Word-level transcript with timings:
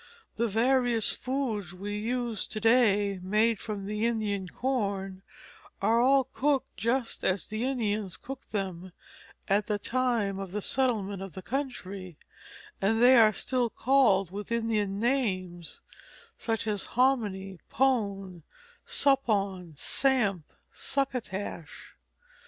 The 0.35 0.47
various 0.47 1.11
foods 1.11 1.73
which 1.73 1.79
we 1.79 1.95
use 1.95 2.47
to 2.47 2.59
day 2.59 3.19
made 3.21 3.59
from 3.59 3.87
Indian 3.87 4.47
corn 4.47 5.21
are 5.79 6.01
all 6.01 6.23
cooked 6.23 6.75
just 6.75 7.23
as 7.23 7.45
the 7.45 7.63
Indians 7.65 8.17
cooked 8.17 8.51
them 8.51 8.93
at 9.47 9.67
the 9.67 9.77
time 9.77 10.39
of 10.39 10.53
the 10.53 10.59
settlement 10.61 11.21
of 11.21 11.33
the 11.33 11.43
country; 11.43 12.17
and 12.81 12.99
they 12.99 13.15
are 13.15 13.31
still 13.31 13.69
called 13.69 14.31
with 14.31 14.51
Indian 14.51 14.99
names, 14.99 15.81
such 16.35 16.65
as 16.65 16.83
hominy, 16.97 17.59
pone, 17.69 18.41
suppawn, 18.87 19.75
samp, 19.77 20.51
succotash. 20.71 21.93